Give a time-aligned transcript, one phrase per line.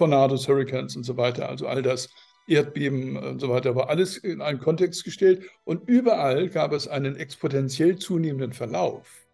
[0.00, 1.50] Tornados, Hurricanes und so weiter.
[1.50, 2.08] Also all das,
[2.46, 5.42] Erdbeben und so weiter, war alles in einen Kontext gestellt.
[5.64, 9.26] Und überall gab es einen exponentiell zunehmenden Verlauf.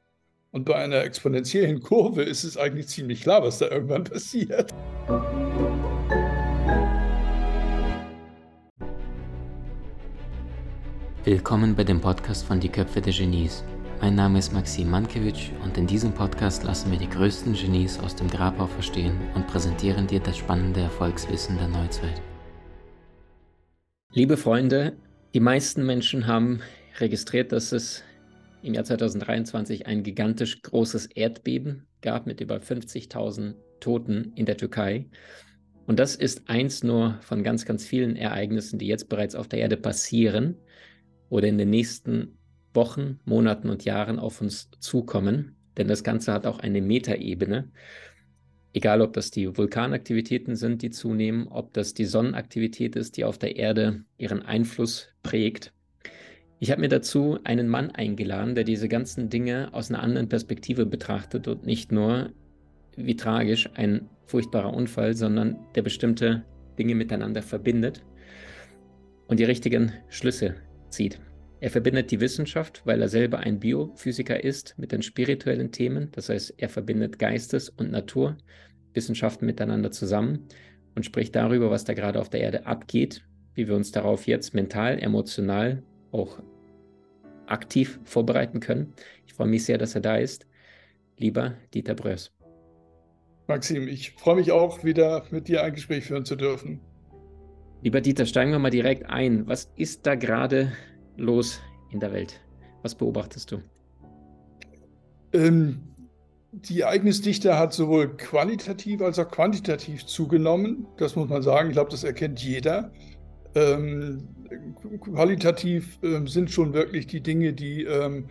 [0.50, 4.74] Und bei einer exponentiellen Kurve ist es eigentlich ziemlich klar, was da irgendwann passiert.
[11.23, 13.62] Willkommen bei dem Podcast von Die Köpfe der Genies.
[14.00, 18.14] Mein Name ist Maxim Mankewitsch und in diesem Podcast lassen wir die größten Genies aus
[18.14, 22.20] dem Grabau verstehen und präsentieren dir das spannende Erfolgswissen der Neuzeit.
[24.12, 24.98] Liebe Freunde,
[25.32, 26.60] die meisten Menschen haben
[26.98, 28.04] registriert, dass es
[28.62, 35.06] im Jahr 2023 ein gigantisch großes Erdbeben gab mit über 50.000 Toten in der Türkei.
[35.87, 39.60] Und das ist eins nur von ganz, ganz vielen Ereignissen, die jetzt bereits auf der
[39.60, 40.56] Erde passieren
[41.30, 42.37] oder in den nächsten
[42.77, 45.57] Wochen, Monaten und Jahren auf uns zukommen.
[45.77, 47.71] Denn das Ganze hat auch eine Metaebene.
[48.73, 53.39] Egal, ob das die Vulkanaktivitäten sind, die zunehmen, ob das die Sonnenaktivität ist, die auf
[53.39, 55.73] der Erde ihren Einfluss prägt.
[56.59, 60.87] Ich habe mir dazu einen Mann eingeladen, der diese ganzen Dinge aus einer anderen Perspektive
[60.87, 62.33] betrachtet und nicht nur,
[62.96, 66.44] wie tragisch, ein furchtbarer Unfall, sondern der bestimmte
[66.78, 68.05] Dinge miteinander verbindet
[69.27, 70.55] und die richtigen Schlüsse
[70.91, 71.21] zieht.
[71.59, 76.10] Er verbindet die Wissenschaft, weil er selber ein Biophysiker ist, mit den spirituellen Themen.
[76.12, 80.49] Das heißt, er verbindet Geistes- und Naturwissenschaften miteinander zusammen
[80.94, 84.54] und spricht darüber, was da gerade auf der Erde abgeht, wie wir uns darauf jetzt
[84.54, 85.82] mental, emotional,
[86.12, 86.38] auch
[87.47, 88.93] aktiv vorbereiten können.
[89.27, 90.47] Ich freue mich sehr, dass er da ist.
[91.16, 92.32] Lieber Dieter Brös.
[93.49, 96.81] Maxim, ich freue mich auch, wieder mit dir ein Gespräch führen zu dürfen.
[97.82, 99.47] Lieber Dieter, steigen wir mal direkt ein.
[99.47, 100.72] Was ist da gerade
[101.16, 101.60] los
[101.91, 102.41] in der Welt?
[102.82, 103.59] Was beobachtest du?
[105.32, 105.81] Ähm,
[106.53, 110.87] die Ereignisdichte hat sowohl qualitativ als auch quantitativ zugenommen.
[110.97, 111.69] Das muss man sagen.
[111.69, 112.92] Ich glaube, das erkennt jeder.
[113.54, 114.28] Ähm,
[115.00, 118.28] qualitativ ähm, sind schon wirklich die Dinge, die ähm,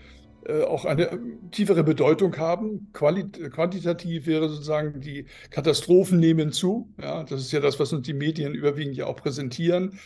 [0.48, 1.20] äh, auch eine
[1.52, 2.90] tiefere Bedeutung haben.
[2.94, 6.90] Quali quantitativ wäre sozusagen, die Katastrophen nehmen zu.
[7.02, 10.00] Ja, das ist ja das, was uns die Medien überwiegend ja auch präsentieren.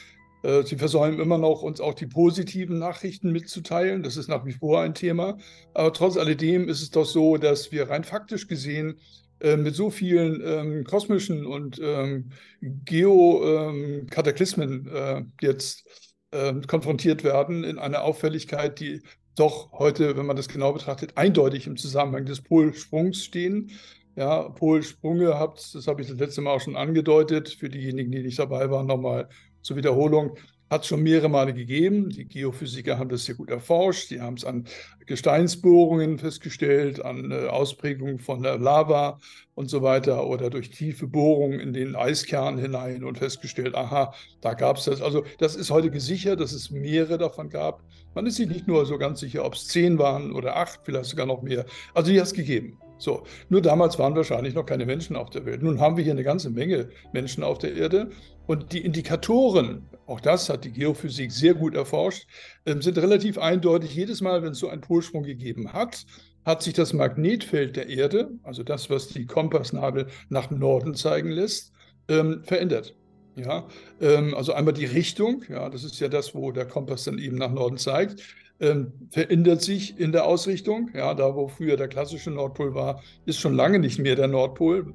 [0.43, 4.03] Äh, sie versäumen immer noch, uns auch die positiven Nachrichten mitzuteilen.
[4.03, 5.37] Das ist nach wie vor ein Thema.
[5.73, 8.99] Aber trotz alledem ist es doch so, dass wir rein faktisch gesehen
[9.39, 15.87] äh, mit so vielen ähm, kosmischen und ähm, Geokataklysmen äh, jetzt
[16.31, 19.01] äh, konfrontiert werden in einer Auffälligkeit, die
[19.35, 23.71] doch heute, wenn man das genau betrachtet, eindeutig im Zusammenhang des Polsprungs stehen.
[24.15, 28.21] Ja, Polsprünge habt, das habe ich das letzte Mal auch schon angedeutet, für diejenigen, die
[28.21, 29.29] nicht dabei waren, nochmal
[29.61, 30.37] zur Wiederholung,
[30.69, 32.09] hat es schon mehrere Male gegeben.
[32.09, 34.11] Die Geophysiker haben das sehr gut erforscht.
[34.11, 34.65] Die haben es an
[35.05, 39.19] Gesteinsbohrungen festgestellt, an äh, Ausprägungen von der Lava
[39.55, 44.53] und so weiter oder durch tiefe Bohrungen in den Eiskern hinein und festgestellt, aha, da
[44.53, 45.01] gab es das.
[45.01, 47.81] Also das ist heute gesichert, dass es mehrere davon gab.
[48.13, 51.09] Man ist sich nicht nur so ganz sicher, ob es zehn waren oder acht, vielleicht
[51.09, 51.65] sogar noch mehr.
[51.93, 52.77] Also die hat es gegeben.
[52.99, 55.63] So, nur damals waren wahrscheinlich noch keine Menschen auf der Welt.
[55.63, 58.09] Nun haben wir hier eine ganze Menge Menschen auf der Erde
[58.45, 62.27] und die Indikatoren, auch das hat die Geophysik sehr gut erforscht,
[62.65, 63.95] ähm, sind relativ eindeutig.
[63.95, 66.05] Jedes Mal, wenn es so einen Polsprung gegeben hat,
[66.45, 71.71] hat sich das Magnetfeld der Erde, also das, was die Kompassnadel nach Norden zeigen lässt,
[72.09, 72.95] ähm, verändert.
[73.35, 73.67] Ja,
[74.01, 77.37] ähm, also einmal die Richtung, ja, das ist ja das, wo der Kompass dann eben
[77.37, 78.23] nach Norden zeigt
[78.59, 80.89] ähm, verändert sich in der Ausrichtung.
[80.93, 84.93] Ja, da wo früher der klassische Nordpol war, ist schon lange nicht mehr der Nordpol,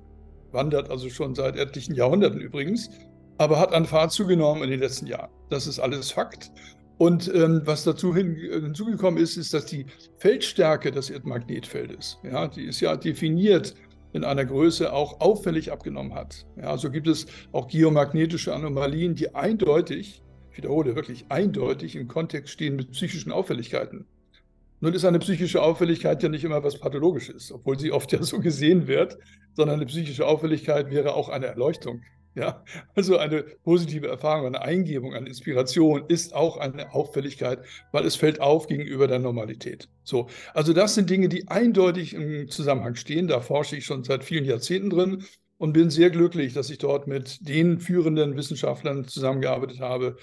[0.53, 2.91] wandert also schon seit etlichen Jahrhunderten übrigens,
[3.39, 5.31] aber hat an Fahrt zugenommen in den letzten Jahren.
[5.51, 6.53] Das ist alles Fakt.
[6.99, 9.87] Und ähm, was dazu hin, hinzugekommen ist, ist, dass die
[10.19, 13.75] Feldstärke des Erdmagnetfeldes, ja, die ist ja definiert
[14.13, 16.47] in einer Größe auch auffällig abgenommen hat.
[16.57, 20.23] Ja, so gibt es auch geomagnetische Anomalien, die eindeutig
[20.57, 24.07] wiederhole, wirklich eindeutig im Kontext stehen mit psychischen Auffälligkeiten.
[24.81, 28.41] Nun ist eine psychische Auffälligkeit ja nicht immer was Pathologisches, obwohl sie oft ja so
[28.41, 29.17] gesehen wird,
[29.55, 32.03] sondern eine psychische Auffälligkeit wäre auch eine Erleuchtung.
[32.37, 32.65] Ja,
[32.97, 37.61] also eine positive Erfahrung, eine Eingebung, eine Inspiration ist auch eine Auffälligkeit,
[37.93, 39.89] weil es fällt auf gegenüber der Normalität.
[40.03, 43.29] So, also das sind Dinge, die eindeutig im Zusammenhang stehen.
[43.29, 45.25] Da forsche ich schon seit vielen Jahrzehnten drin
[45.59, 50.17] und bin sehr glücklich, dass ich dort mit den führenden Wissenschaftlern zusammengearbeitet habe.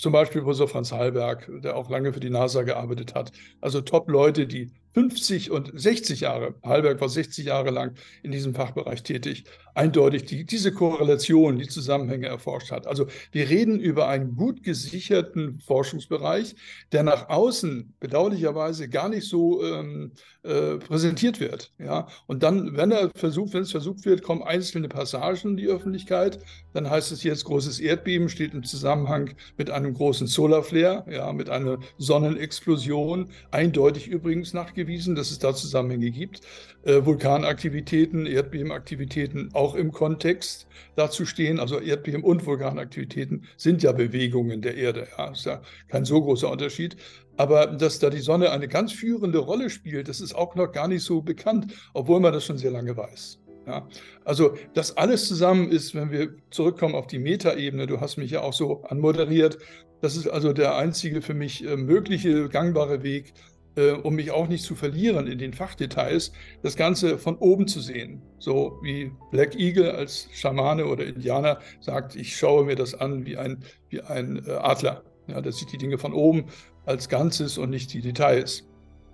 [0.00, 3.32] Zum Beispiel Professor Franz Hallberg, der auch lange für die NASA gearbeitet hat.
[3.60, 9.04] Also Top-Leute, die 50 und 60 Jahre, Halberg war 60 Jahre lang in diesem Fachbereich
[9.04, 12.88] tätig, eindeutig die, diese Korrelation, die Zusammenhänge erforscht hat.
[12.88, 16.56] Also wir reden über einen gut gesicherten Forschungsbereich,
[16.90, 21.72] der nach außen bedauerlicherweise gar nicht so ähm, äh, präsentiert wird.
[21.78, 22.08] Ja?
[22.26, 26.38] Und dann, wenn er versucht, wenn es versucht wird, kommen einzelne Passagen in die Öffentlichkeit.
[26.72, 31.50] Dann heißt es jetzt, großes Erdbeben steht im Zusammenhang mit einem großen Solarflare, ja, mit
[31.50, 33.28] einer Sonnenexplosion.
[33.50, 36.40] Eindeutig übrigens nachgewiesen, dass es da Zusammenhänge gibt.
[36.82, 41.60] Äh, Vulkanaktivitäten, Erdbebenaktivitäten auch im Kontext dazu stehen.
[41.60, 45.06] Also Erdbeben und Vulkanaktivitäten sind ja Bewegungen der Erde.
[45.16, 46.96] Ja, ist ja kein so großer Unterschied.
[47.36, 50.88] Aber dass da die Sonne eine ganz führende Rolle spielt, das ist auch noch gar
[50.88, 53.38] nicht so bekannt, obwohl man das schon sehr lange weiß.
[53.68, 53.86] Ja,
[54.24, 58.40] also das alles zusammen ist, wenn wir zurückkommen auf die Metaebene, du hast mich ja
[58.40, 59.58] auch so anmoderiert,
[60.00, 63.34] das ist also der einzige für mich äh, mögliche gangbare Weg,
[63.76, 66.32] äh, um mich auch nicht zu verlieren in den Fachdetails,
[66.62, 68.22] das Ganze von oben zu sehen.
[68.38, 73.36] So wie Black Eagle als Schamane oder Indianer sagt, ich schaue mir das an wie
[73.36, 75.02] ein, wie ein äh, Adler.
[75.26, 76.46] Ja, das sieht die Dinge von oben
[76.86, 78.66] als Ganzes und nicht die Details.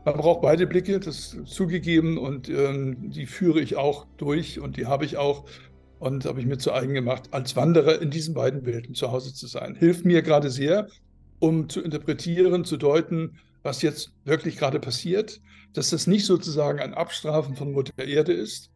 [0.04, 4.76] Man braucht beide Blicke, das ist zugegeben und ähm, die führe ich auch durch und
[4.76, 5.44] die habe ich auch
[5.98, 9.32] und habe ich mir zu eigen gemacht, als Wanderer in diesen beiden Welten zu Hause
[9.32, 9.74] zu sein.
[9.74, 10.88] Hilft mir gerade sehr,
[11.38, 15.40] um zu interpretieren, zu deuten, was jetzt wirklich gerade passiert,
[15.72, 18.70] dass das nicht sozusagen ein Abstrafen von Mutter Erde ist,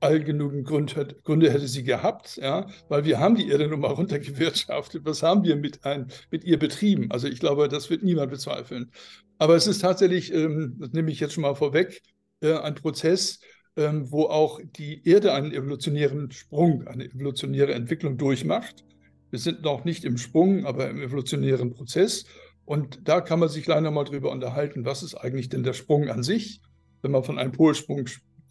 [0.00, 0.94] all genügend Grund,
[1.24, 5.04] Gründe hätte sie gehabt, ja, weil wir haben die Erde nun mal runtergewirtschaftet.
[5.04, 7.10] Was haben wir mit, ein, mit ihr betrieben?
[7.10, 8.92] Also ich glaube, das wird niemand bezweifeln.
[9.38, 12.02] Aber es ist tatsächlich, ähm, das nehme ich jetzt schon mal vorweg,
[12.40, 13.40] äh, ein Prozess,
[13.76, 18.84] ähm, wo auch die Erde einen evolutionären Sprung, eine evolutionäre Entwicklung durchmacht.
[19.30, 22.26] Wir sind noch nicht im Sprung, aber im evolutionären Prozess.
[22.64, 26.08] Und da kann man sich leider mal drüber unterhalten, was ist eigentlich denn der Sprung
[26.08, 26.60] an sich,
[27.02, 28.06] wenn man von einem Polsprung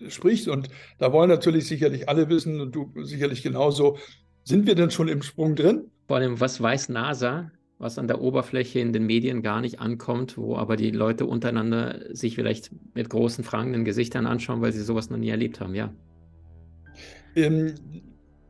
[0.07, 0.47] spricht.
[0.47, 0.69] Und
[0.99, 3.97] da wollen natürlich sicherlich alle wissen und du sicherlich genauso,
[4.43, 5.89] sind wir denn schon im Sprung drin?
[6.07, 10.37] Vor allem, was weiß NASA, was an der Oberfläche in den Medien gar nicht ankommt,
[10.37, 15.09] wo aber die Leute untereinander sich vielleicht mit großen fragenden Gesichtern anschauen, weil sie sowas
[15.09, 15.93] noch nie erlebt haben, ja.
[17.35, 17.73] Ähm,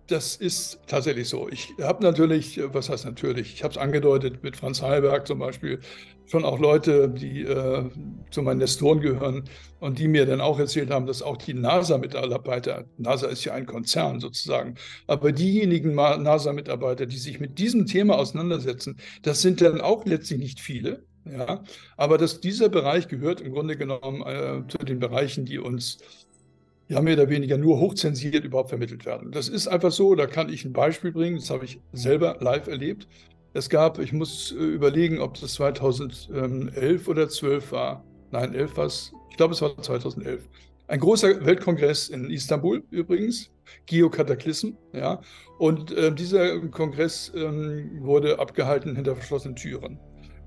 [0.07, 1.47] das ist tatsächlich so.
[1.49, 5.79] Ich habe natürlich, was heißt natürlich, ich habe es angedeutet mit Franz Heilberg zum Beispiel,
[6.25, 7.89] schon auch Leute, die äh,
[8.31, 9.43] zu meinen Nestoren gehören
[9.79, 13.65] und die mir dann auch erzählt haben, dass auch die NASA-Mitarbeiter, NASA ist ja ein
[13.65, 14.75] Konzern sozusagen,
[15.07, 20.59] aber diejenigen NASA-Mitarbeiter, die sich mit diesem Thema auseinandersetzen, das sind dann auch letztlich nicht
[20.59, 21.03] viele.
[21.25, 21.63] Ja,
[21.95, 25.99] aber dass dieser Bereich gehört im Grunde genommen äh, zu den Bereichen, die uns
[26.93, 29.31] ja mehr oder weniger nur hochzensiert überhaupt vermittelt werden.
[29.31, 32.67] Das ist einfach so, da kann ich ein Beispiel bringen, das habe ich selber live
[32.67, 33.07] erlebt.
[33.53, 38.03] Es gab, ich muss äh, überlegen, ob das 2011 oder 12 war.
[38.31, 40.47] Nein, 11 war es, ich glaube es war 2011.
[40.87, 43.51] Ein großer Weltkongress in Istanbul übrigens,
[43.85, 45.21] Geokataklysm, ja.
[45.57, 49.99] Und äh, dieser Kongress ähm, wurde abgehalten hinter verschlossenen Türen.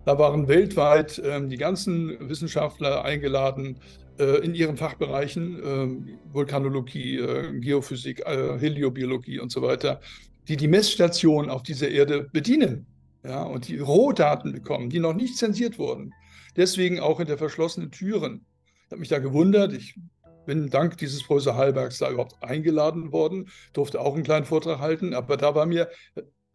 [0.05, 3.81] Da waren weltweit ähm, die ganzen Wissenschaftler eingeladen,
[4.19, 10.01] in ihren Fachbereichen, äh, Vulkanologie, äh, Geophysik, Heliobiologie und so weiter,
[10.49, 12.87] die die Messstation auf dieser Erde bedienen
[13.25, 16.13] ja, und die Rohdaten bekommen, die noch nicht zensiert wurden.
[16.57, 18.47] Deswegen auch in der verschlossenen Türen.
[18.87, 19.73] Ich habe mich da gewundert.
[19.73, 19.99] Ich
[20.47, 25.13] bin dank dieses Professor Hallbergs da überhaupt eingeladen worden, durfte auch einen kleinen Vortrag halten,
[25.13, 25.89] aber da war mir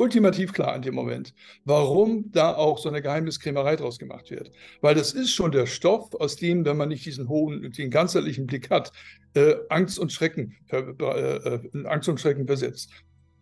[0.02, 1.34] ultimativ klar in dem Moment,
[1.64, 4.52] warum da auch so eine Geheimniskrämerei draus gemacht wird.
[4.82, 8.48] Weil das ist schon der Stoff, aus dem, wenn man nicht diesen hohen, den ganzheitlichen
[8.48, 8.92] Blick hat,
[9.36, 12.90] äh, Angst und Schrecken, äh, äh, Angst und Schrecken versetzt.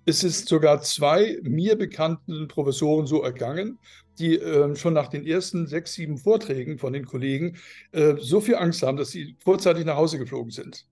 [0.06, 3.80] Es ist sogar zwei mir bekannten Professoren so ergangen,
[4.18, 7.58] die äh, schon nach den ersten sechs, sieben Vorträgen von den Kollegen
[7.92, 10.86] äh, so viel Angst haben, dass sie vorzeitig nach Hause geflogen sind.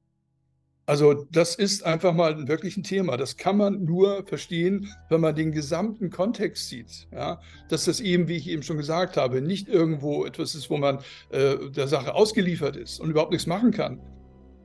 [0.88, 3.18] Also das ist einfach mal wirklich ein Thema.
[3.18, 7.10] Das kann man nur verstehen, wenn man den gesamten Kontext sieht.
[7.12, 7.42] Ja?
[7.68, 11.00] Dass das eben, wie ich eben schon gesagt habe, nicht irgendwo etwas ist, wo man
[11.30, 14.00] äh, der Sache ausgeliefert ist und überhaupt nichts machen kann.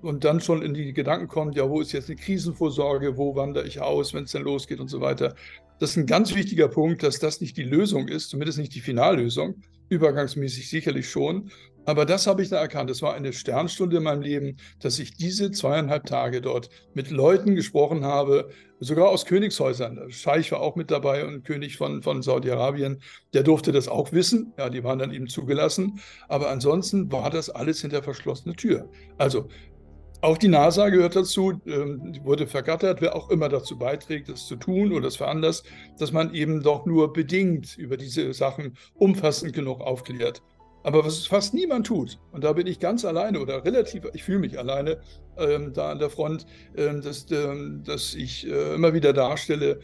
[0.01, 3.67] Und dann schon in die Gedanken kommt, ja, wo ist jetzt die Krisenvorsorge, wo wandere
[3.67, 5.35] ich aus, wenn es denn losgeht und so weiter.
[5.81, 8.81] Das ist ein ganz wichtiger Punkt, dass das nicht die Lösung ist, zumindest nicht die
[8.81, 9.57] Finallösung.
[9.89, 11.51] Übergangsmäßig sicherlich schon.
[11.85, 12.91] Aber das habe ich da erkannt.
[12.91, 17.57] Das war eine Sternstunde in meinem Leben, dass ich diese zweieinhalb Tage dort mit Leuten
[17.57, 19.97] gesprochen habe, sogar aus Königshäusern.
[19.97, 23.01] Der Scheich war auch mit dabei und König von, von Saudi-Arabien,
[23.35, 24.53] der durfte das auch wissen.
[24.59, 26.01] Ja, die waren dann eben zugelassen.
[26.29, 28.89] Aber ansonsten war das alles hinter verschlossener Tür.
[29.19, 29.49] Also
[30.21, 34.55] auch die NASA gehört dazu, ähm, wurde vergattert, wer auch immer dazu beiträgt, das zu
[34.55, 35.67] tun oder das veranlasst,
[35.99, 40.41] dass man eben doch nur bedingt über diese Sachen umfassend genug aufklärt.
[40.83, 44.41] Aber was fast niemand tut, und da bin ich ganz alleine oder relativ, ich fühle
[44.41, 45.01] mich alleine
[45.39, 46.47] ähm, da an der Front,
[46.77, 49.81] ähm, dass, ähm, dass ich äh, immer wieder darstelle,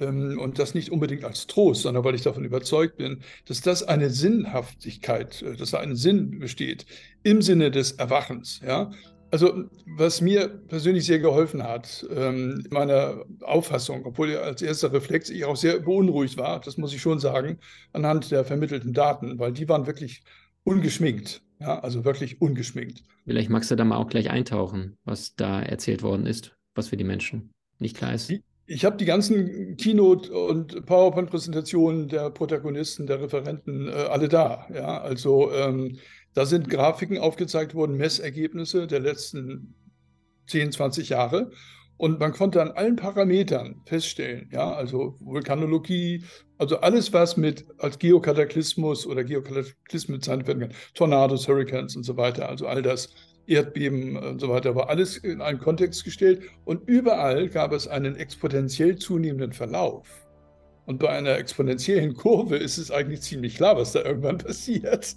[0.00, 3.82] ähm, und das nicht unbedingt als Trost, sondern weil ich davon überzeugt bin, dass das
[3.82, 6.86] eine Sinnhaftigkeit, äh, dass da ein Sinn besteht
[7.22, 8.60] im Sinne des Erwachens.
[8.64, 8.90] Ja?
[9.30, 15.28] Also was mir persönlich sehr geholfen hat, ähm, in meiner Auffassung, obwohl als erster Reflex
[15.28, 17.58] ich auch sehr beunruhigt war, das muss ich schon sagen,
[17.92, 20.22] anhand der vermittelten Daten, weil die waren wirklich
[20.64, 21.42] ungeschminkt.
[21.60, 23.02] Ja, also wirklich ungeschminkt.
[23.24, 26.96] Vielleicht magst du da mal auch gleich eintauchen, was da erzählt worden ist, was für
[26.96, 28.32] die Menschen nicht klar ist.
[28.70, 34.66] Ich habe die ganzen Keynote- und PowerPoint-Präsentationen der Protagonisten, der Referenten äh, alle da.
[34.72, 35.98] Ja, also ähm,
[36.34, 39.74] da sind Grafiken aufgezeigt worden, Messergebnisse der letzten
[40.46, 41.50] 10, 20 Jahre.
[41.96, 46.22] Und man konnte an allen Parametern feststellen, ja, also Vulkanologie,
[46.56, 52.16] also alles, was mit als Geokataklysmus oder Geokataklysmen bezeichnet werden kann, Tornados, Hurricanes und so
[52.16, 53.12] weiter, also all das,
[53.48, 58.14] Erdbeben und so weiter, war alles in einen Kontext gestellt und überall gab es einen
[58.14, 60.06] exponentiell zunehmenden Verlauf.
[60.86, 65.16] Und bei einer exponentiellen Kurve ist es eigentlich ziemlich klar, was da irgendwann passiert.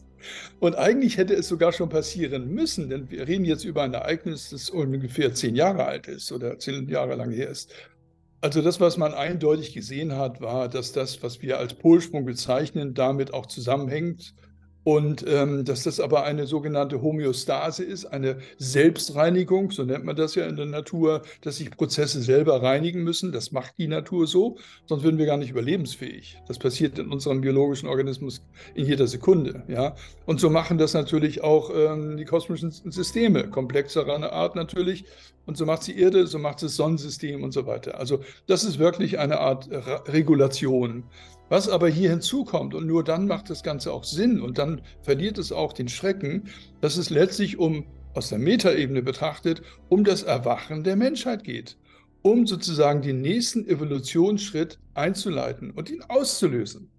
[0.60, 4.50] Und eigentlich hätte es sogar schon passieren müssen, denn wir reden jetzt über ein Ereignis,
[4.50, 7.72] das ungefähr zehn Jahre alt ist oder zehn Jahre lang her ist.
[8.42, 12.94] Also das, was man eindeutig gesehen hat, war, dass das, was wir als Polsprung bezeichnen,
[12.94, 14.34] damit auch zusammenhängt
[14.84, 20.34] und ähm, dass das aber eine sogenannte Homöostase ist, eine Selbstreinigung, so nennt man das
[20.36, 23.32] ja in der Natur, dass sich Prozesse selber reinigen müssen.
[23.32, 24.58] Das macht die Natur so,
[24.88, 26.42] sonst würden wir gar nicht überlebensfähig.
[26.48, 28.42] Das passiert in unserem biologischen Organismus
[28.74, 29.64] in jeder Sekunde.
[29.68, 29.96] Ja?
[30.26, 35.06] Und so machen das natürlich auch ähm, die kosmischen Systeme, komplexerer Art natürlich.
[35.46, 38.00] Und so macht sie Erde, so macht es Sonnensystem und so weiter.
[38.00, 39.70] Also das ist wirklich eine Art
[40.08, 41.04] Regulation.
[41.51, 45.38] Was aber hier hinzukommt, und nur dann macht das Ganze auch Sinn und dann verliert
[45.38, 46.46] es auch den Schrecken,
[46.79, 51.77] dass es letztlich um, aus der Metaebene betrachtet, um das Erwachen der Menschheit geht.
[52.22, 56.89] Um sozusagen den nächsten Evolutionsschritt einzuleiten und ihn auszulösen.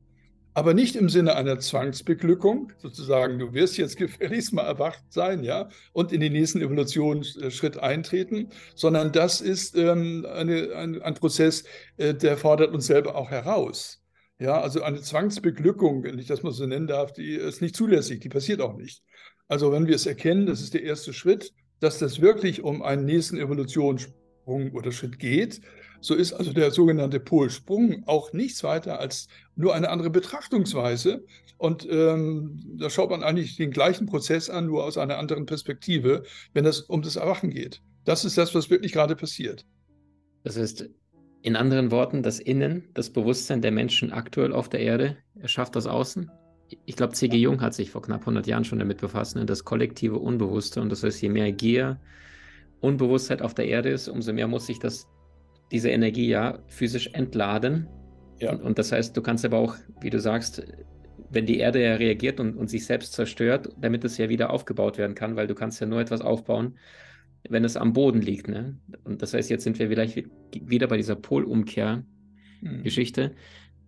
[0.53, 5.71] Aber nicht im Sinne einer Zwangsbeglückung, sozusagen, du wirst jetzt gefälligst mal erwacht sein, ja,
[5.95, 11.65] und in den nächsten Evolutionsschritt eintreten, sondern das ist ähm, eine, ein, ein Prozess,
[11.97, 14.02] äh, der fordert uns selber auch heraus.
[14.43, 18.19] Ja, also eine Zwangsbeglückung, wenn ich das mal so nennen darf, die ist nicht zulässig,
[18.23, 19.05] die passiert auch nicht.
[19.47, 23.05] Also wenn wir es erkennen, das ist der erste Schritt, dass das wirklich um einen
[23.05, 25.61] nächsten Evolutionssprung oder Schritt geht,
[26.01, 31.25] so ist also der sogenannte Polsprung auch nichts weiter als nur eine andere Betrachtungsweise.
[31.57, 36.25] Und ähm, da schaut man eigentlich den gleichen Prozess an, nur aus einer anderen Perspektive,
[36.53, 37.81] wenn es um das Erwachen geht.
[38.05, 39.65] Das ist das, was wirklich gerade passiert.
[40.43, 40.91] Das heißt,
[41.43, 45.87] in anderen Worten, das Innen, das Bewusstsein der Menschen aktuell auf der Erde erschafft das
[45.87, 46.31] Außen.
[46.87, 47.37] Ich glaube, C.G.
[47.37, 49.45] Jung hat sich vor knapp 100 Jahren schon damit befasst, ne?
[49.45, 50.81] das kollektive Unbewusste.
[50.81, 52.01] Und das heißt, je mehr Gier,
[52.81, 55.09] Unbewusstheit auf der Erde ist, umso mehr muss sich das,
[55.71, 57.89] diese Energie ja physisch entladen.
[58.41, 58.53] Ja.
[58.53, 60.65] Und, und das heißt, du kannst aber auch, wie du sagst,
[61.29, 64.97] wenn die Erde ja reagiert und, und sich selbst zerstört, damit es ja wieder aufgebaut
[64.97, 66.77] werden kann, weil du kannst ja nur etwas aufbauen,
[67.49, 68.49] wenn es am Boden liegt.
[68.49, 68.79] Ne?
[69.13, 73.29] Und das heißt, jetzt sind wir vielleicht wieder bei dieser Polumkehr-Geschichte.
[73.29, 73.35] Mhm.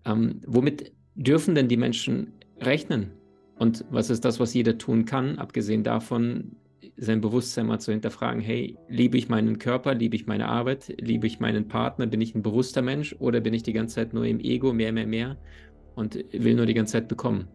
[0.05, 3.13] Ähm, womit dürfen denn die Menschen rechnen?
[3.59, 6.57] Und was ist das, was jeder tun kann, abgesehen davon,
[6.99, 11.27] sein Bewusstsein mal zu hinterfragen, hey, liebe ich meinen Körper, liebe ich meine Arbeit, liebe
[11.27, 14.27] ich meinen Partner, bin ich ein bewusster Mensch oder bin ich die ganze Zeit nur
[14.27, 15.39] im Ego, mehr, mehr, mehr
[15.95, 17.49] und will nur die ganze Zeit bekommen?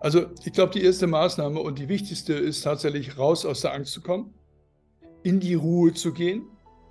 [0.00, 3.92] Also ich glaube, die erste Maßnahme und die wichtigste ist tatsächlich raus aus der Angst
[3.92, 4.34] zu kommen
[5.26, 6.46] in die Ruhe zu gehen.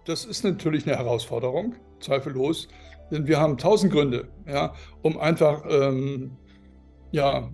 [0.05, 2.67] Das ist natürlich eine Herausforderung, zweifellos,
[3.11, 6.37] denn wir haben tausend Gründe, ja, um einfach ähm,
[7.11, 7.49] ja,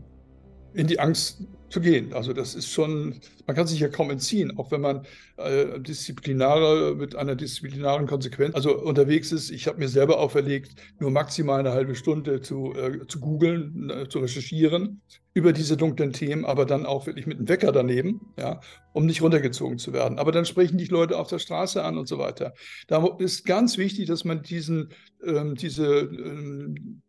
[0.73, 2.13] in die Angst zu gehen.
[2.13, 5.05] Also das ist schon, man kann sich ja kaum entziehen, auch wenn man
[5.37, 9.49] äh, disziplinare mit einer disziplinaren Konsequenz also unterwegs ist.
[9.49, 14.09] Ich habe mir selber auferlegt, nur maximal eine halbe Stunde zu, äh, zu googeln, äh,
[14.09, 15.01] zu recherchieren
[15.33, 18.59] über diese dunklen Themen, aber dann auch wirklich mit einem Wecker daneben, ja,
[18.91, 20.19] um nicht runtergezogen zu werden.
[20.19, 22.53] Aber dann sprechen dich Leute auf der Straße an und so weiter.
[22.87, 24.89] Da ist ganz wichtig, dass man diesen
[25.23, 27.01] ähm, diese ähm,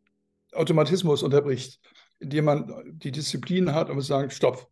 [0.52, 1.80] Automatismus unterbricht
[2.22, 4.68] indem man die Disziplin hat und sagt, stopp.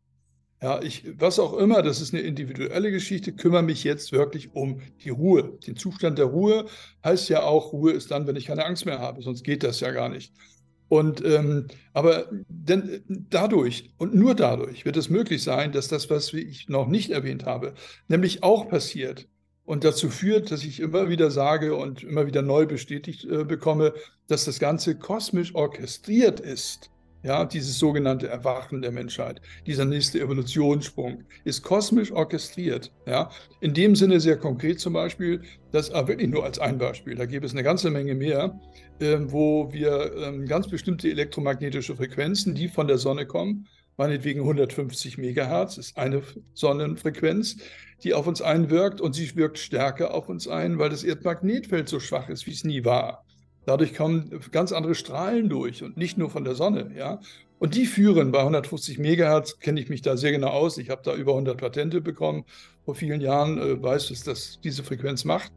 [0.63, 4.83] Ja, ich, was auch immer, das ist eine individuelle Geschichte, kümmere mich jetzt wirklich um
[5.03, 5.59] die Ruhe.
[5.67, 6.67] Den Zustand der Ruhe
[7.03, 9.81] heißt ja auch, Ruhe ist dann, wenn ich keine Angst mehr habe, sonst geht das
[9.81, 10.35] ja gar nicht.
[10.89, 16.33] Und ähm, aber denn dadurch und nur dadurch wird es möglich sein, dass das, was
[16.35, 17.75] ich noch nicht erwähnt habe,
[18.09, 19.29] nämlich auch passiert
[19.65, 23.95] und dazu führt, dass ich immer wieder sage und immer wieder neu bestätigt äh, bekomme,
[24.27, 26.91] dass das Ganze kosmisch orchestriert ist
[27.23, 32.93] ja, dieses sogenannte Erwachen der Menschheit, dieser nächste Evolutionssprung, ist kosmisch orchestriert.
[33.07, 33.31] Ja.
[33.61, 37.27] In dem Sinne sehr konkret zum Beispiel, das ah, wirklich nur als ein Beispiel, da
[37.27, 38.59] gäbe es eine ganze Menge mehr,
[39.01, 45.19] äh, wo wir äh, ganz bestimmte elektromagnetische Frequenzen, die von der Sonne kommen, meinetwegen 150
[45.19, 46.23] Megahertz ist eine
[46.55, 47.59] Sonnenfrequenz,
[48.03, 52.01] die auf uns einwirkt und sie wirkt stärker auf uns ein, weil das Erdmagnetfeld so
[52.01, 53.27] schwach ist, wie es nie war.
[53.67, 56.93] Dadurch kommen ganz andere Strahlen durch und nicht nur von der Sonne.
[56.97, 57.21] Ja?
[57.59, 60.79] Und die führen bei 150 Megahertz, kenne ich mich da sehr genau aus.
[60.79, 62.45] Ich habe da über 100 Patente bekommen
[62.85, 65.53] vor vielen Jahren, äh, weiß, was das diese Frequenz macht.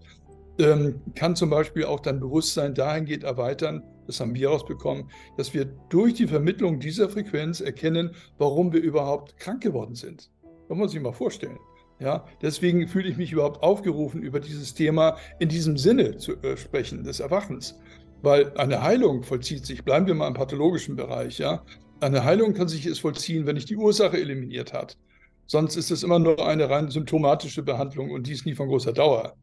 [0.59, 5.65] Ähm, kann zum Beispiel auch dein Bewusstsein dahingehend erweitern, das haben wir rausbekommen, dass wir
[5.89, 10.29] durch die Vermittlung dieser Frequenz erkennen, warum wir überhaupt krank geworden sind.
[10.67, 11.57] Muss man sich mal vorstellen.
[11.99, 16.57] Ja, deswegen fühle ich mich überhaupt aufgerufen, über dieses Thema in diesem Sinne zu äh,
[16.57, 17.79] sprechen, des Erwachens.
[18.21, 21.63] Weil eine Heilung vollzieht sich, bleiben wir mal im pathologischen Bereich, ja.
[21.99, 24.97] Eine Heilung kann sich es vollziehen, wenn ich die Ursache eliminiert hat.
[25.45, 28.93] Sonst ist es immer nur eine rein symptomatische Behandlung und die ist nie von großer
[28.93, 29.35] Dauer.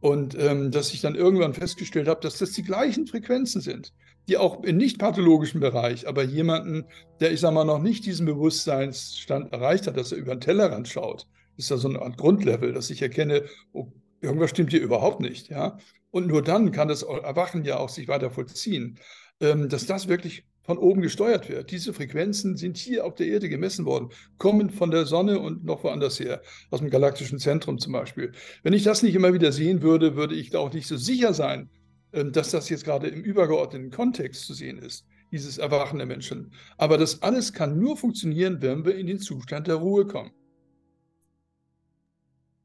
[0.00, 3.92] Und ähm, dass ich dann irgendwann festgestellt habe, dass das die gleichen Frequenzen sind,
[4.28, 6.84] die auch im nicht pathologischen Bereich, aber jemanden,
[7.20, 10.88] der, ich sage mal, noch nicht diesen Bewusstseinsstand erreicht hat, dass er über den Tellerrand
[10.88, 11.26] schaut,
[11.56, 15.48] ist ja so eine Art Grundlevel, dass ich erkenne, oh, irgendwas stimmt hier überhaupt nicht.
[15.48, 15.78] Ja?
[16.10, 18.98] Und nur dann kann das Erwachen ja auch sich weiter vollziehen,
[19.40, 21.70] ähm, dass das wirklich von oben gesteuert wird.
[21.70, 25.82] Diese Frequenzen sind hier auf der Erde gemessen worden, kommen von der Sonne und noch
[25.84, 28.32] woanders her, aus dem galaktischen Zentrum zum Beispiel.
[28.62, 31.70] Wenn ich das nicht immer wieder sehen würde, würde ich auch nicht so sicher sein,
[32.12, 36.52] ähm, dass das jetzt gerade im übergeordneten Kontext zu sehen ist, dieses Erwachen der Menschen.
[36.76, 40.32] Aber das alles kann nur funktionieren, wenn wir in den Zustand der Ruhe kommen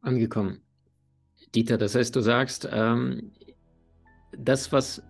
[0.05, 0.61] angekommen.
[1.53, 3.31] Dieter, das heißt, du sagst, ähm,
[4.37, 5.01] das, was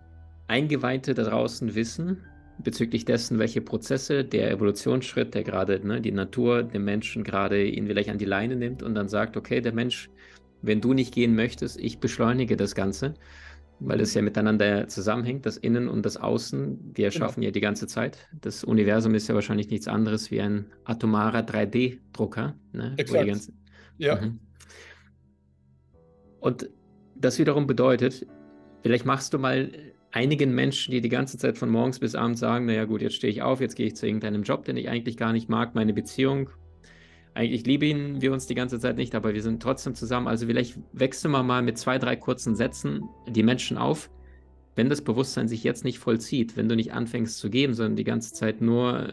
[0.48, 2.22] Eingeweihte da draußen wissen,
[2.58, 7.86] bezüglich dessen, welche Prozesse der Evolutionsschritt, der gerade ne, die Natur, den Menschen gerade ihn
[7.86, 10.10] vielleicht an die Leine nimmt und dann sagt, okay, der Mensch,
[10.62, 13.14] wenn du nicht gehen möchtest, ich beschleunige das Ganze,
[13.78, 17.48] weil es ja miteinander zusammenhängt, das Innen und das Außen, wir erschaffen genau.
[17.48, 18.26] ja die ganze Zeit.
[18.40, 22.54] Das Universum ist ja wahrscheinlich nichts anderes wie ein atomarer 3D-Drucker.
[22.72, 23.50] Ne, Exakt.
[23.98, 24.20] Ja.
[24.20, 24.40] Mhm.
[26.40, 26.70] Und
[27.14, 28.26] das wiederum bedeutet,
[28.82, 29.70] vielleicht machst du mal
[30.12, 33.30] einigen Menschen, die die ganze Zeit von morgens bis abends sagen, naja gut, jetzt stehe
[33.30, 35.92] ich auf, jetzt gehe ich zu irgendeinem Job, den ich eigentlich gar nicht mag, meine
[35.92, 36.50] Beziehung,
[37.36, 40.26] eigentlich lieben wir uns die ganze Zeit nicht, aber wir sind trotzdem zusammen.
[40.26, 44.10] Also vielleicht wechseln wir mal mit zwei, drei kurzen Sätzen die Menschen auf.
[44.74, 48.04] Wenn das Bewusstsein sich jetzt nicht vollzieht, wenn du nicht anfängst zu geben, sondern die
[48.04, 49.12] ganze Zeit nur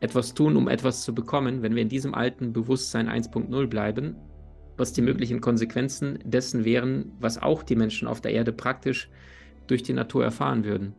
[0.00, 4.16] etwas tun, um etwas zu bekommen, wenn wir in diesem alten Bewusstsein 1.0 bleiben,
[4.78, 9.10] was die möglichen Konsequenzen dessen wären, was auch die Menschen auf der Erde praktisch
[9.66, 10.94] durch die Natur erfahren würden.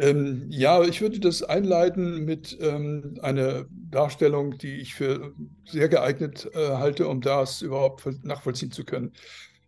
[0.00, 5.34] Ähm, ja, ich würde das einleiten mit ähm, einer Darstellung, die ich für
[5.66, 9.12] sehr geeignet äh, halte, um das überhaupt nachvollziehen zu können.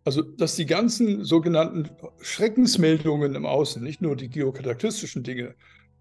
[0.04, 1.90] Also, dass die ganzen sogenannten
[2.22, 5.54] Schreckensmeldungen im Außen, nicht nur die geokataklystischen Dinge,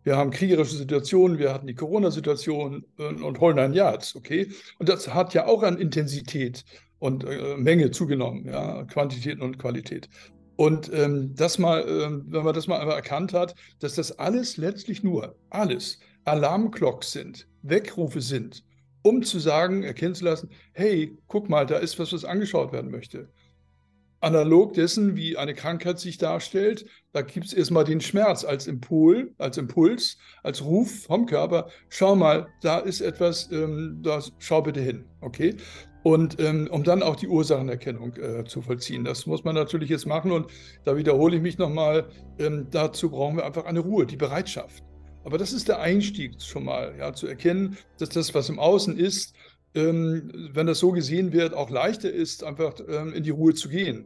[0.04, 4.52] wir haben kriegerische Situationen, wir hatten die Corona-Situation und, und Holland Yards, okay?
[4.80, 6.64] Und das hat ja auch an Intensität
[7.00, 10.10] und äh, Menge zugenommen, ja, Quantität und Qualität.
[10.56, 14.58] Und ähm, das mal, ähm, wenn man das mal einmal erkannt hat, dass das alles
[14.58, 18.64] letztlich nur, alles Alarmglocks sind, Weckrufe sind,
[19.02, 22.92] um zu sagen, erkennen zu lassen, hey, guck mal, da ist was, was angeschaut werden
[22.92, 23.30] möchte
[24.22, 29.28] analog dessen, wie eine Krankheit sich darstellt, da gibt es erstmal den Schmerz als Impuls,
[29.38, 31.68] als Impuls, als Ruf vom Körper.
[31.90, 35.56] Schau mal, da ist etwas, ähm, da schau bitte hin, okay?
[36.04, 39.04] Und ähm, um dann auch die Ursachenerkennung äh, zu vollziehen.
[39.04, 40.48] Das muss man natürlich jetzt machen und
[40.84, 42.08] da wiederhole ich mich nochmal,
[42.40, 44.84] ähm, dazu brauchen wir einfach eine Ruhe, die Bereitschaft.
[45.24, 48.98] Aber das ist der Einstieg schon mal, ja, zu erkennen, dass das, was im Außen
[48.98, 49.36] ist,
[49.76, 53.70] ähm, wenn das so gesehen wird, auch leichter ist, einfach ähm, in die Ruhe zu
[53.70, 54.06] gehen.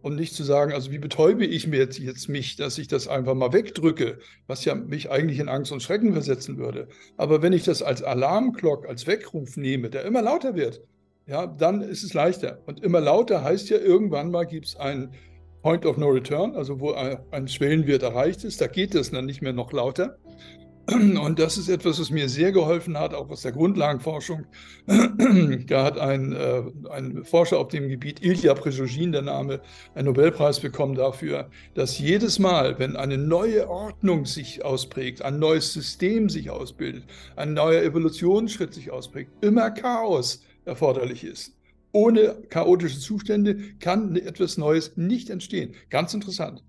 [0.00, 3.06] Und nicht zu sagen, also wie betäube ich mir jetzt, jetzt mich, dass ich das
[3.06, 6.88] einfach mal wegdrücke, was ja mich eigentlich in Angst und Schrecken versetzen würde.
[7.16, 10.82] Aber wenn ich das als Alarmglock, als Weckruf nehme, der immer lauter wird,
[11.26, 12.60] ja, dann ist es leichter.
[12.66, 15.14] Und immer lauter heißt ja, irgendwann mal gibt es einen
[15.62, 18.60] Point of No Return, also wo ein Schwellenwert erreicht ist.
[18.60, 20.18] Da geht es dann nicht mehr noch lauter.
[20.94, 24.46] Und das ist etwas, was mir sehr geholfen hat, auch aus der Grundlagenforschung.
[25.66, 29.60] Da hat ein, äh, ein Forscher auf dem Gebiet, Ilya Prigogine, der Name,
[29.94, 35.72] einen Nobelpreis bekommen dafür, dass jedes Mal, wenn eine neue Ordnung sich ausprägt, ein neues
[35.72, 37.04] System sich ausbildet,
[37.36, 41.56] ein neuer Evolutionsschritt sich ausprägt, immer Chaos erforderlich ist.
[41.92, 45.74] Ohne chaotische Zustände kann etwas Neues nicht entstehen.
[45.90, 46.62] Ganz interessant.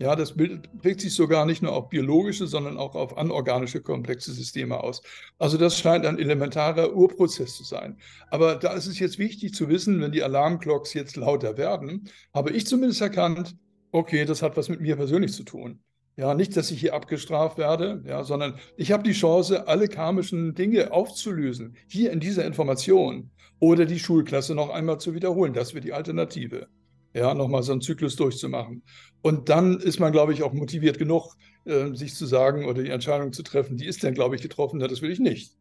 [0.00, 4.82] Ja, das wirkt sich sogar nicht nur auf biologische, sondern auch auf anorganische komplexe Systeme
[4.82, 5.02] aus.
[5.38, 7.98] Also das scheint ein elementarer Urprozess zu sein.
[8.30, 12.50] Aber da ist es jetzt wichtig zu wissen, wenn die Alarmglocks jetzt lauter werden, habe
[12.50, 13.54] ich zumindest erkannt,
[13.92, 15.80] okay, das hat was mit mir persönlich zu tun.
[16.16, 20.54] Ja, nicht, dass ich hier abgestraft werde, ja, sondern ich habe die Chance, alle karmischen
[20.54, 25.52] Dinge aufzulösen, hier in dieser Information oder die Schulklasse noch einmal zu wiederholen.
[25.52, 26.68] Das wäre die Alternative
[27.14, 28.82] ja, nochmal so einen Zyklus durchzumachen.
[29.22, 32.90] Und dann ist man, glaube ich, auch motiviert genug, äh, sich zu sagen oder die
[32.90, 35.52] Entscheidung zu treffen, die ist denn, glaube ich, getroffen, das will ich nicht.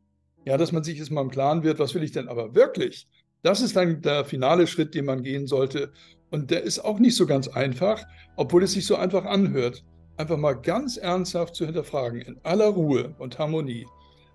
[0.46, 3.08] Ja, dass man sich jetzt mal im Klaren wird, was will ich denn aber wirklich?
[3.42, 5.92] Das ist dann der finale Schritt, den man gehen sollte.
[6.30, 8.04] Und der ist auch nicht so ganz einfach,
[8.36, 9.84] obwohl es sich so einfach anhört.
[10.18, 13.86] Einfach mal ganz ernsthaft zu hinterfragen, in aller Ruhe und Harmonie.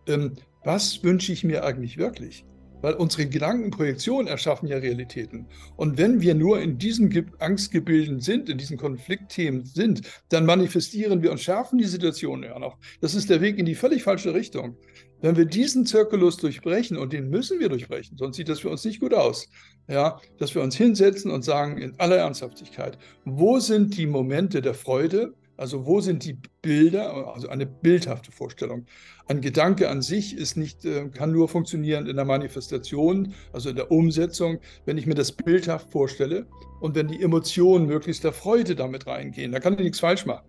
[0.06, 2.44] Ähm, was wünsche ich mir eigentlich wirklich?
[2.84, 5.46] Weil unsere Gedankenprojektionen erschaffen ja Realitäten.
[5.76, 11.30] Und wenn wir nur in diesen Angstgebilden sind, in diesen Konfliktthemen sind, dann manifestieren wir
[11.30, 12.76] und schärfen die Situation ja noch.
[13.00, 14.76] Das ist der Weg in die völlig falsche Richtung.
[15.22, 18.84] Wenn wir diesen Zirkulus durchbrechen, und den müssen wir durchbrechen, sonst sieht das für uns
[18.84, 19.48] nicht gut aus,
[19.88, 24.74] ja, dass wir uns hinsetzen und sagen in aller Ernsthaftigkeit, wo sind die Momente der
[24.74, 28.86] Freude, also wo sind die Bilder, also eine bildhafte Vorstellung.
[29.26, 33.76] Ein Gedanke an sich ist nicht, äh, kann nur funktionieren in der Manifestation, also in
[33.76, 36.46] der Umsetzung, wenn ich mir das bildhaft vorstelle
[36.80, 39.52] und wenn die Emotionen möglichst der Freude damit reingehen.
[39.52, 40.46] Da kann ich nichts falsch machen.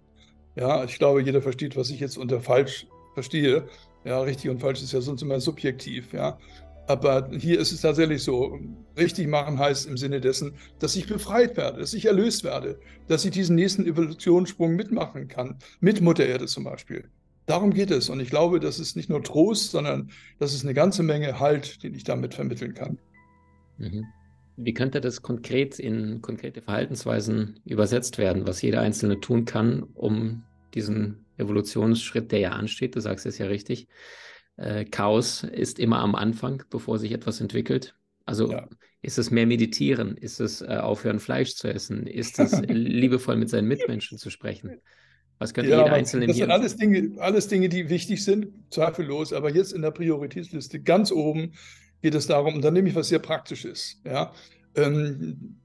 [0.55, 3.67] Ja, ich glaube, jeder versteht, was ich jetzt unter falsch verstehe.
[4.05, 6.13] Ja, richtig und falsch ist ja sonst immer subjektiv.
[6.13, 6.37] Ja,
[6.87, 8.59] aber hier ist es tatsächlich so,
[8.97, 13.25] richtig machen heißt im Sinne dessen, dass ich befreit werde, dass ich erlöst werde, dass
[13.25, 17.09] ich diesen nächsten Evolutionssprung mitmachen kann, mit Mutter Erde zum Beispiel.
[17.45, 18.09] Darum geht es.
[18.09, 21.83] Und ich glaube, das ist nicht nur Trost, sondern das ist eine ganze Menge Halt,
[21.83, 22.97] den ich damit vermitteln kann.
[23.77, 24.05] Mhm.
[24.57, 30.43] Wie könnte das konkret in konkrete Verhaltensweisen übersetzt werden, was jeder Einzelne tun kann, um
[30.73, 33.87] diesen Evolutionsschritt, der ja ansteht, du sagst es ja richtig,
[34.57, 37.95] äh, Chaos ist immer am Anfang, bevor sich etwas entwickelt.
[38.25, 38.67] Also ja.
[39.01, 40.17] ist es mehr meditieren?
[40.17, 42.07] Ist es äh, aufhören, Fleisch zu essen?
[42.07, 44.79] Ist es liebevoll mit seinen Mitmenschen zu sprechen?
[45.37, 49.33] Was könnte ja, jeder Einzelne Das sind alles Dinge, alles Dinge, die wichtig sind, zweifellos.
[49.33, 51.53] Aber jetzt in der Prioritätsliste ganz oben
[52.01, 54.31] geht es darum, und dann nehme ich was sehr Praktisches, ja,
[54.75, 55.59] ähm,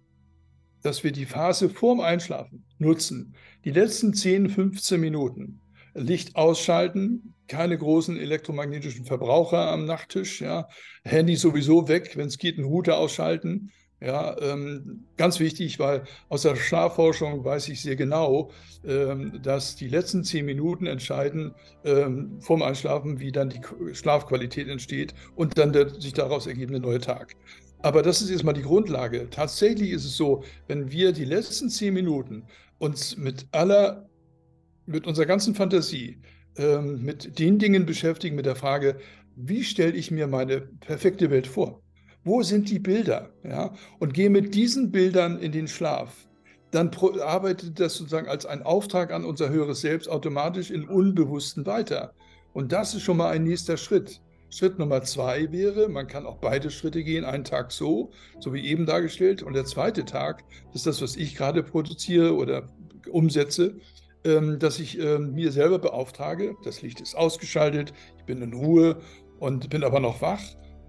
[0.82, 3.34] dass wir die Phase vorm Einschlafen nutzen.
[3.64, 5.60] Die letzten 10, 15 Minuten
[5.94, 10.68] Licht ausschalten, keine großen elektromagnetischen Verbraucher am Nachttisch, ja.
[11.04, 13.72] Handy sowieso weg, wenn es geht, einen Router ausschalten.
[14.02, 18.50] Ja, ähm, ganz wichtig, weil aus der Schlafforschung weiß ich sehr genau,
[18.82, 23.60] ähm, dass die letzten zehn Minuten entscheiden ähm, vorm Einschlafen, wie dann die
[23.92, 27.36] Schlafqualität entsteht und dann der sich daraus ergebende neue Tag.
[27.82, 29.28] Aber das ist jetzt mal die Grundlage.
[29.30, 32.44] Tatsächlich ist es so, wenn wir die letzten zehn Minuten
[32.78, 34.09] uns mit aller
[34.86, 36.18] mit unserer ganzen Fantasie
[36.56, 38.96] ähm, mit den Dingen beschäftigen, mit der Frage,
[39.36, 41.80] wie stelle ich mir meine perfekte Welt vor?
[42.24, 43.30] Wo sind die Bilder?
[43.44, 43.72] Ja?
[43.98, 46.28] Und gehe mit diesen Bildern in den Schlaf.
[46.70, 46.90] Dann
[47.22, 52.14] arbeitet das sozusagen als ein Auftrag an unser höheres Selbst automatisch im Unbewussten weiter.
[52.52, 54.20] Und das ist schon mal ein nächster Schritt.
[54.50, 58.66] Schritt Nummer zwei wäre, man kann auch beide Schritte gehen, einen Tag so, so wie
[58.66, 60.42] eben dargestellt, und der zweite Tag
[60.74, 62.68] ist das, was ich gerade produziere oder
[63.08, 63.76] umsetze,
[64.24, 69.00] ähm, dass ich ähm, mir selber beauftrage, das Licht ist ausgeschaltet, ich bin in Ruhe
[69.38, 70.42] und bin aber noch wach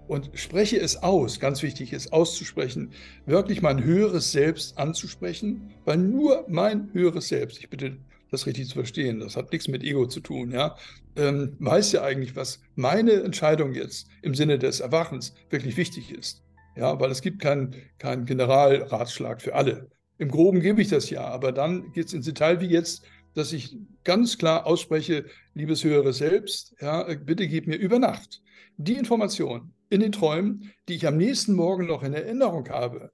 [0.08, 1.40] und spreche es aus.
[1.40, 2.92] Ganz wichtig ist auszusprechen,
[3.26, 7.96] wirklich mein höheres Selbst anzusprechen, weil nur mein höheres Selbst, ich bitte
[8.30, 10.76] das richtig zu verstehen, das hat nichts mit Ego zu tun, ja,
[11.16, 16.42] ähm, weiß ja eigentlich, was meine Entscheidung jetzt im Sinne des Erwachens wirklich wichtig ist.
[16.74, 19.90] Ja, weil es gibt keinen kein Generalratschlag für alle.
[20.16, 23.52] Im Groben gebe ich das ja, aber dann geht es ins Detail wie jetzt dass
[23.52, 28.42] ich ganz klar ausspreche, liebes höhere Selbst, ja, bitte gib mir über Nacht
[28.76, 33.10] die Information in den Träumen, die ich am nächsten Morgen noch in Erinnerung habe,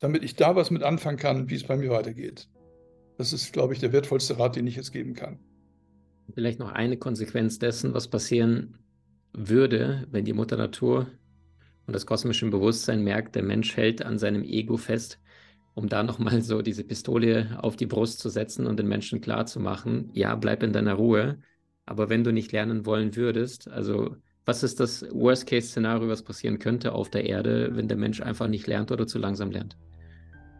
[0.00, 2.48] damit ich da was mit anfangen kann, wie es bei mir weitergeht.
[3.18, 5.38] Das ist, glaube ich, der wertvollste Rat, den ich jetzt geben kann.
[6.34, 8.78] Vielleicht noch eine Konsequenz dessen, was passieren
[9.32, 11.06] würde, wenn die Mutter Natur
[11.86, 15.20] und das kosmische Bewusstsein merkt, der Mensch hält an seinem Ego fest
[15.74, 20.10] um da nochmal so diese Pistole auf die Brust zu setzen und den Menschen klarzumachen,
[20.12, 21.38] ja, bleib in deiner Ruhe,
[21.86, 26.92] aber wenn du nicht lernen wollen würdest, also was ist das Worst-Case-Szenario, was passieren könnte
[26.92, 29.76] auf der Erde, wenn der Mensch einfach nicht lernt oder zu langsam lernt?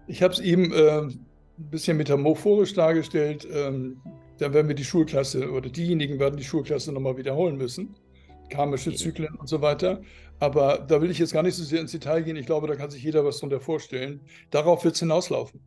[0.06, 1.20] Ich habe es eben äh, ein
[1.56, 3.46] bisschen metamorphorisch dargestellt.
[3.50, 4.00] Ähm,
[4.38, 7.94] dann werden wir die Schulklasse oder diejenigen werden die Schulklasse nochmal wiederholen müssen.
[8.54, 10.00] Karmische Zyklen und so weiter.
[10.40, 12.36] Aber da will ich jetzt gar nicht so sehr ins Detail gehen.
[12.36, 14.20] Ich glaube, da kann sich jeder was darunter vorstellen.
[14.50, 15.60] Darauf wird es hinauslaufen.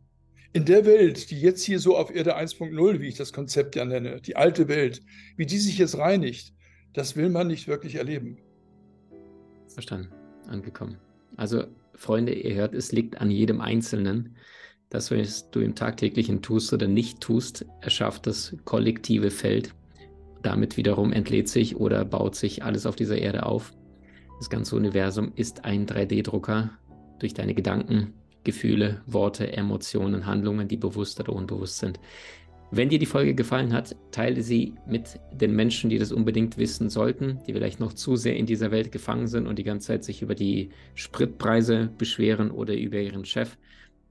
[0.52, 3.84] In der Welt, die jetzt hier so auf Erde 1.0, wie ich das Konzept ja
[3.84, 5.02] nenne, die alte Welt,
[5.36, 6.54] wie die sich jetzt reinigt,
[6.94, 8.38] das will man nicht wirklich erleben.
[9.68, 10.08] Verstanden,
[10.48, 10.96] angekommen.
[11.36, 14.36] Also, Freunde, ihr hört, es liegt an jedem Einzelnen.
[14.88, 19.74] Das, was du im tagtäglichen tust oder nicht tust, erschafft das kollektive Feld.
[20.42, 23.72] Damit wiederum entlädt sich oder baut sich alles auf dieser Erde auf.
[24.38, 26.70] Das ganze Universum ist ein 3D-Drucker
[27.18, 31.98] durch deine Gedanken, Gefühle, Worte, Emotionen, Handlungen, die bewusst oder unbewusst sind.
[32.70, 36.90] Wenn dir die Folge gefallen hat, teile sie mit den Menschen, die das unbedingt wissen
[36.90, 40.04] sollten, die vielleicht noch zu sehr in dieser Welt gefangen sind und die ganze Zeit
[40.04, 43.56] sich über die Spritpreise beschweren oder über ihren Chef,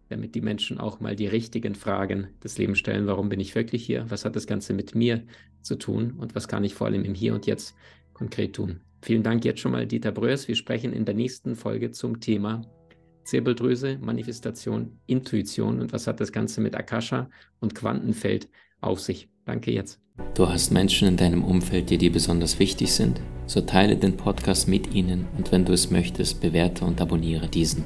[0.10, 3.08] damit die Menschen auch mal die richtigen Fragen des Lebens stellen.
[3.08, 4.06] Warum bin ich wirklich hier?
[4.10, 5.24] Was hat das Ganze mit mir
[5.62, 6.12] zu tun?
[6.18, 7.76] Und was kann ich vor allem im Hier und Jetzt
[8.14, 8.82] konkret tun?
[9.02, 10.48] Vielen Dank jetzt schon mal, Dieter Bröers.
[10.48, 12.62] Wir sprechen in der nächsten Folge zum Thema
[13.24, 18.50] Zirbeldrüse, Manifestation, Intuition und was hat das Ganze mit Akasha und Quantenfeld
[18.82, 19.30] auf sich.
[19.46, 20.00] Danke jetzt.
[20.34, 23.22] Du hast Menschen in deinem Umfeld, die dir besonders wichtig sind?
[23.46, 27.86] So teile den Podcast mit ihnen und wenn du es möchtest, bewerte und abonniere diesen.